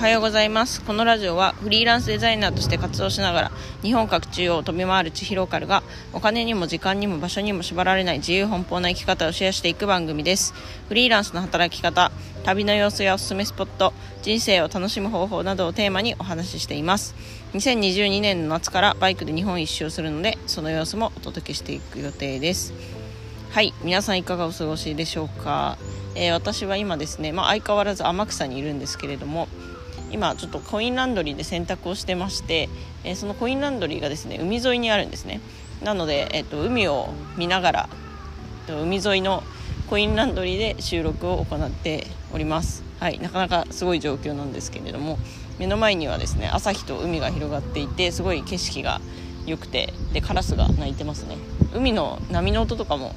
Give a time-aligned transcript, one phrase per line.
[0.00, 0.82] はようございます。
[0.82, 5.82] このラジオはフリーランスデザイナーとして活動しながら日本各地を飛び回る千尋カルが
[6.14, 10.54] お金にも時間にも場所にも縛られない自由奔放な生き方をシェアしていく番組です。
[10.88, 12.10] フリーランスの働き方
[12.44, 13.92] 旅の様子やおすすめスポット
[14.22, 17.14] 人生を楽しむ方法などをテーマにお話ししています。
[17.52, 22.72] 2022年の夏からバイクで日本一周するのでその様子もお届けしていく予定です。
[23.50, 25.76] はい皆さんいかがお過ごしでしょうか、
[26.14, 29.48] えー、私は今ですね、まあ、相変わらず天草にいるんですけれども
[30.10, 32.68] 今ちょっとコインランドリーで洗濯をしてまして、
[33.04, 35.40] えー、そのコインランドリーがですね海沿いにあるんですね。
[35.82, 37.88] なので、えーと、海を見ながら
[38.68, 39.42] 海沿いの
[39.88, 42.84] コインランドリーで収録を行っております。
[43.00, 45.18] はいなかなかすごい状況なんですけれども
[45.58, 49.00] 目の前にはですね朝日と海が広がっていてすごい景色が
[49.46, 51.36] 良くてでカラスが鳴いてますね。
[51.74, 53.14] 海の波の音とかも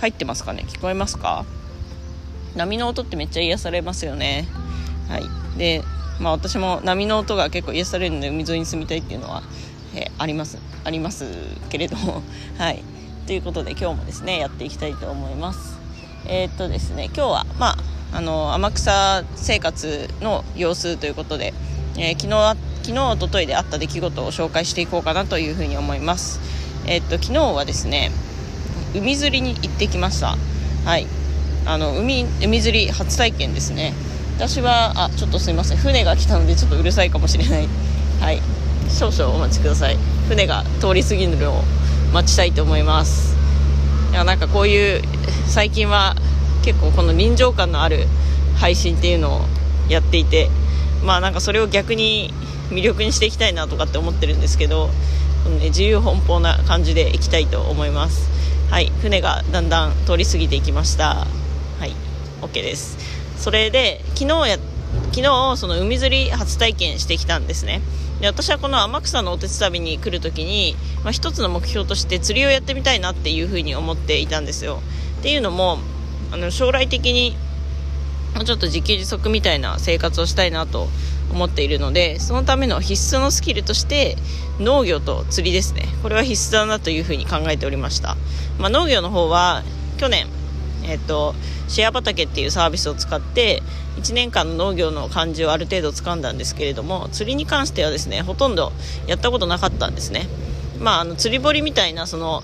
[0.00, 0.64] 入ってますかね？
[0.68, 1.44] 聞こえますか？
[2.54, 4.46] 波の音ってめっちゃ癒されますよね。
[5.08, 5.24] はい
[5.58, 5.82] で
[6.20, 9.42] まあ、私も波の音が結構癒されるので海沿いに住みたいっていうのは、
[9.94, 11.24] えー、ありますあります
[11.70, 12.22] けれども
[12.58, 12.82] はい。
[13.26, 15.78] ということで今日もですねやっていきたいと思います。
[16.26, 17.76] えー、っとですね今日はま
[18.12, 21.54] ああの天草生活の様子ということで、
[21.96, 26.38] えー、昨日昨日おとといであった出来事を紹介していこうかなというふうに思います。
[26.86, 28.12] えー、っと昨日はですね
[28.94, 30.36] 海釣りに行ってきました。
[30.84, 31.06] はい。
[31.66, 33.94] あの海海釣り初体験ですね。
[34.36, 35.78] 私はあちょっとすいません。
[35.78, 37.68] 船が来たのでちょっとうるさいかもしれない。
[38.20, 38.40] はい。
[38.88, 39.96] 少々お待ちください。
[40.28, 41.62] 船が通り過ぎるのを
[42.12, 43.36] 待ちたいと思います。
[44.10, 45.02] いやなんかこういう
[45.46, 46.16] 最近は
[46.64, 48.06] 結構この臨場感のある
[48.56, 49.40] 配信っていうのを
[49.88, 50.48] やっていて
[51.04, 52.32] まあなんかそれを逆に
[52.70, 54.88] 魅力にしていきたいなとかって思ってるんですけど、
[55.58, 58.28] ね、自由奔放な感じでいきたいと思います。
[58.70, 58.90] はい。
[59.00, 61.14] 船がだんだん通り過ぎていきました。
[61.14, 61.26] は
[61.86, 61.94] い。
[62.40, 63.13] OK です。
[63.44, 64.56] それで昨日や
[65.12, 67.82] 昨日その海釣り初体験してきたんですね。
[68.22, 74.80] で私はこの天草のお手伝いに来るときに、まあ、一つの目標として釣りをやってみたいなっていうふうに思っていたんですよ。
[75.18, 75.76] っていうのも
[76.32, 77.36] あの将来的に
[78.46, 80.88] ちょっと自給自足みたいな生活をしたいなと
[81.30, 84.16] 思っているのでそのための必須のスキルとして
[84.58, 85.82] 農業と釣りですね。
[86.02, 88.16] これは必須だなというふうに考えておりました、
[88.58, 89.62] まあ、農業の方は
[89.98, 90.28] 去年
[90.86, 91.34] えっと、
[91.68, 93.62] シェア畑っていうサービスを使って
[93.96, 98.72] 1年間の農業の感じをある程度掴んだんですけれども釣りに関してはですねほとんど
[99.06, 100.26] やったことなかったんですね、
[100.78, 102.42] まあ、あの釣り堀みたいなその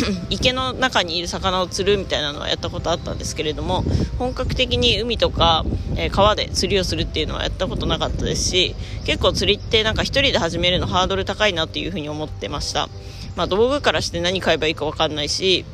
[0.30, 3.84] 池の中にいる魚を釣るみたいなのはやったことあったんですけれども
[4.18, 5.64] 本格的に海とか、
[5.96, 12.88] えー、川で釣りをするっていうのはやったことなかったですし結構釣りってなんか1人で始めるのハードル高いなっていうふうに思ってました、
[13.36, 15.64] まあ、道具からして何買えばいいか分かんないし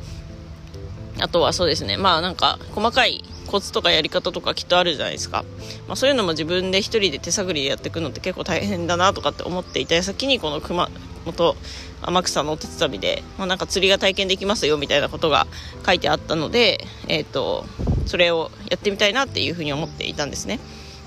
[1.19, 5.45] あとはそうですね、まあなんか細かいコツとかやり方とかきっとあるじゃないですか。
[5.87, 10.89] まあそういうのも自分で1人で手探りでやっていくのって結構大変だなとかって思っていた矢先にこの熊
[11.25, 11.55] 本
[12.01, 15.47] 天草のお手伝いで、まあ、なんか釣りが体験できますよみたいなことが
[15.85, 17.65] 書いてあったので、えっ、ー、と、
[18.05, 20.59] それをやってみたいなっていうふうに思っていたんですね。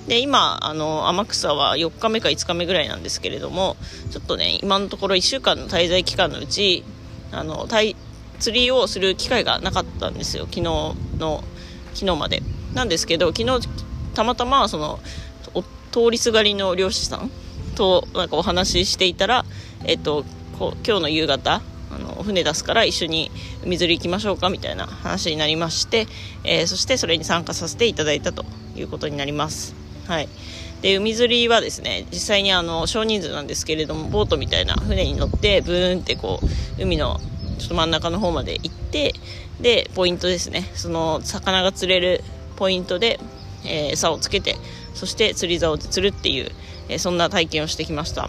[0.07, 3.77] で今あの天草は4日目か5日目ぐらいなんですけれども
[4.11, 6.85] ちょっとね今のところ1週間の滞在期間のうち
[7.33, 7.67] あの
[8.41, 10.45] 釣りをする機会がなかったんですよ。
[10.45, 11.45] 昨日の
[11.95, 12.43] 昨日まで。
[12.75, 13.69] なんですけど昨日
[14.15, 15.01] たまたまその
[15.91, 17.31] 通りすがりの漁師さん
[17.75, 19.45] となんかお話ししていたら、
[19.85, 20.25] えっと、
[20.59, 21.63] こ今日の夕方
[21.93, 23.31] あの船出すから一緒に
[23.65, 26.07] 海釣り行きましょうかみたいな話になりまして、
[26.45, 28.45] えー、そしてそれに参加させていただいたと
[28.77, 29.75] いうことになります。
[30.07, 30.29] はい。
[30.83, 37.21] で海釣りはですね実際にあの少人数なんですけれどもボートみたいな船に乗ってブーンってこう海の
[37.61, 39.15] ちょっと真ん中の方まで行って
[39.61, 40.71] でポイントですね。
[40.75, 42.25] その魚が釣れる
[42.57, 43.21] ポイントで、
[43.65, 44.57] えー、餌をつけて
[44.95, 46.51] そして釣り竿で釣るっていう、
[46.89, 48.29] えー、そんな体験をしてきました。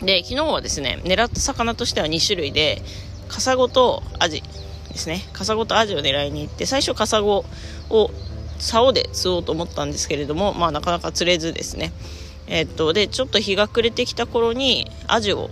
[0.00, 2.82] で昨日はですね狙った魚としては2種類で
[3.28, 4.42] カサゴとアジ
[4.90, 5.22] ですね。
[5.32, 7.44] カサゴとアジを狙いに行って最初カサゴ
[7.90, 8.10] を
[8.58, 11.92] 竿で釣おうと思ったんですけれども、まあ、なかなか釣れずですね。
[12.46, 15.50] えー、っとでちょっと日が暮れてきた頃にアジを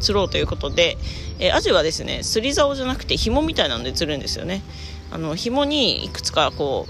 [0.00, 0.96] 釣ろうということで、
[1.38, 4.62] えー、アジはですね釣り竿じゃなくて紐みたいなので釣るんですよね。
[5.10, 6.86] あの紐にいくつかこ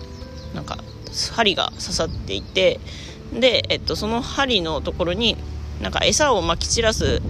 [0.53, 0.79] うなんか
[1.35, 2.81] 針が刺さっていて
[3.33, 5.37] で、えっと、その針のところに
[5.81, 7.21] なんか餌をまき散らす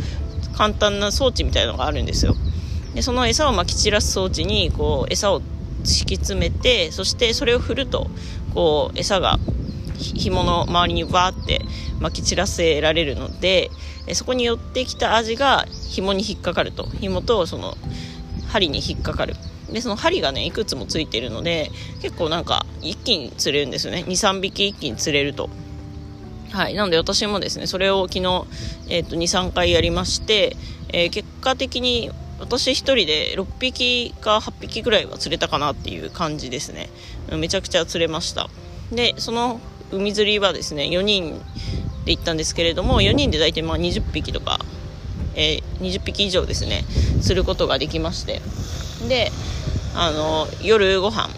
[0.57, 2.35] 簡単な装置みたいなのがあるんですよ。
[2.95, 5.43] でその餌をまき散らす装置にこう餌を
[5.85, 8.09] 敷き詰めてそしてそれを振ると
[8.55, 9.39] こう餌が
[9.99, 11.63] 紐の周りにわーって
[12.01, 13.71] まき散らせられるので
[14.15, 16.85] そこに寄ってきたアジが紐に引っかかると。
[16.85, 17.77] 紐とその
[18.49, 19.35] 針に引っかかる。
[19.71, 24.05] でその針がねいくつもついてるので結構なんか一気に釣れるんですよね。
[24.07, 25.51] 23匹一気に釣れると。
[26.51, 28.45] はい、なので私もですねそれを昨日、
[28.89, 30.57] えーと、23回やりまして、
[30.89, 32.11] えー、結果的に
[32.41, 36.89] 私1人で6匹か8匹ぐらいは釣れたかなっていう感じですね。
[37.37, 38.49] めちゃくちゃ釣れました。
[38.91, 39.61] でその
[39.93, 41.41] 海釣りはですね4人
[42.05, 44.59] で行ったんですけれども4人で大体まあ20匹とか、
[45.35, 46.85] えー、20匹以上ですね
[47.21, 48.41] することができまして。
[49.09, 49.31] で
[49.95, 51.29] あの夜ご飯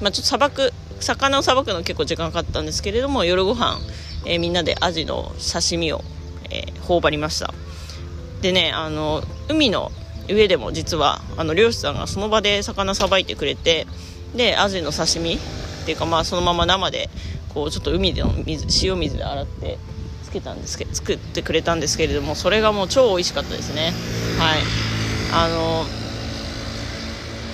[0.00, 3.78] まあちょっとさばく魚をさばくの結構時間かかったんですけれども夜ご飯、
[4.26, 6.02] えー、みんなでアジの刺身を、
[6.50, 7.54] えー、頬張りました。
[8.42, 9.90] でねあの海の
[10.28, 13.86] 上でも実はあの漁師さんがその場で魚さばいてくれて
[14.34, 15.38] でアジの刺身っ
[15.86, 17.10] ていうかまあそのまま生で
[17.54, 19.78] こうちょっと海での水塩水で洗って
[20.22, 23.92] つけたんですけ作ってくれたんですけれどもそれがもう超美味しかったですね。
[24.38, 24.60] はい。
[25.32, 25.84] あの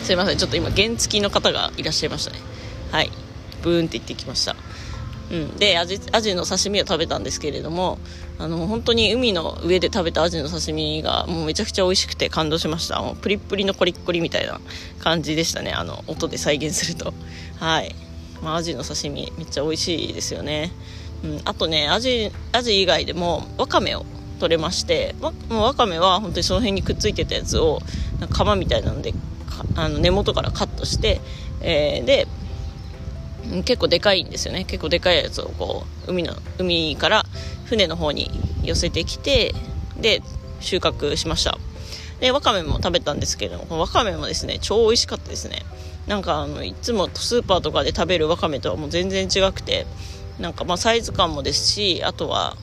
[0.03, 0.39] すいません。
[0.39, 2.39] ちょっと今原付きの方がいらっしゃいましたね。
[2.93, 3.11] はい。
[3.63, 4.55] ブーンって言ってきました。
[5.31, 7.99] うん、でアジアジの刺身を食べたんですけれども
[8.39, 13.01] あの本当に海の上で食べたアジの刺身がもうめちゃくちゃ美味しくて感動しました。
[13.03, 14.61] もうプリップリのコリッコリみたいな
[15.01, 15.73] 感じでしたね。
[15.73, 17.13] あの音で再現すると。
[17.59, 17.95] はい、
[18.43, 20.73] まあ、アジの刺身めっちゃ美味しいですよね、
[21.25, 24.05] うん、あとねアジアジ以外でもわかめを
[24.39, 27.81] 取れましてわもうわかめは本当にその辺にくっついてたやつを
[28.21, 29.15] なんか皮みたいなので
[29.75, 31.21] あの根元からカットして、
[31.63, 32.27] えー、で
[33.65, 34.65] 結構でかいんですよね。
[34.65, 37.25] 結構でかいやつをこう海の海から
[37.67, 38.31] 船の方に
[38.63, 39.55] 寄せてきて
[40.01, 40.23] で
[40.61, 41.59] 収穫しました。
[42.21, 45.63] でわかめも食べたんですけれどもわかめもですね超美味しかったですね。
[46.07, 49.87] なんかあのいつもスーパーとかで食べるわかめとはもう全然違くて
[50.39, 52.57] なんかまあサイズ感もですしあとは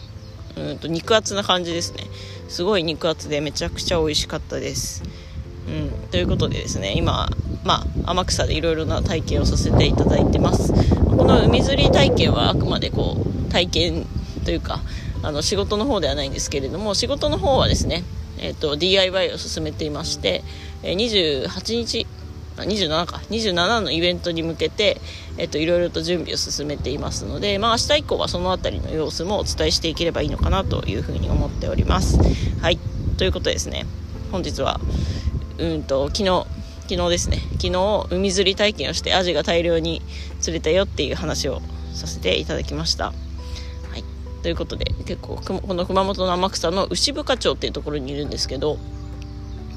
[0.55, 2.03] うんと肉厚な感じですね。
[2.47, 5.03] すごい肉厚でめちゃくちゃ美味しかったです。
[5.67, 7.29] うん、ということでですね今、
[7.63, 10.73] まあ、天草でいろいろな体験をさせていただいてます。
[11.05, 14.05] この海釣り体験はあくまでこう体験
[14.43, 14.81] というか
[15.21, 18.03] あの仕事の方ではないんですけれども仕事の方はですね、
[18.43, 20.43] えーと、DIY を進めていまして
[20.83, 22.05] 28日
[22.57, 23.17] 27か。
[23.31, 25.01] 27のイベントに向けて、
[25.37, 32.19] えっと、いろいろと準備を進めていますので、まあ、明日以降はその辺りの様子もお伝えしていければいいのかなというふうに思っております。
[32.61, 32.77] はい。
[33.17, 33.85] ということですね。
[34.31, 34.79] 本日は
[35.57, 36.45] うんと昨日
[36.87, 37.39] 昨日ですね。
[37.53, 40.01] 昨日海釣り体験をしてアジが大量に
[40.41, 41.61] 釣れたよっていう話を
[41.93, 43.13] させていただきました。
[44.43, 48.77] ということで結構この熊本の天草の牛深町っていうところにいるんですけど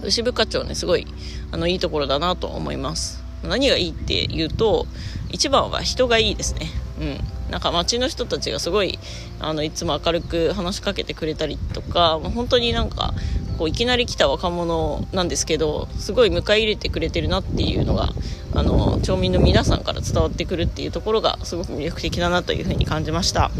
[0.02, 1.06] 牛深町ねすごい
[1.52, 3.24] あのいいところだなと思います。
[3.42, 4.86] 何がいいっていうと
[5.30, 6.66] 一番は人がいいですね。
[7.00, 7.20] うん。
[7.50, 8.98] なんか街の人たちがすごい
[9.38, 13.14] あのいつも明るく話しかけてくれたりとかもう本当になんか
[13.56, 18.08] こういきなり来た若者なんですけどすごい迎え入れてくれてるなっていうのが
[18.52, 23.52] あの町民の皆さんから伝わってくるっていうところがすごく魅力的だなというふうに感じました。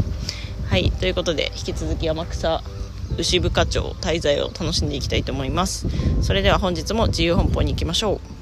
[0.69, 2.63] はいということで引き続き天草
[3.19, 5.87] 牛深町滞在を楽しんでいきたいと思います。
[6.21, 8.36] それでは本日も自由奔放に行きましょう。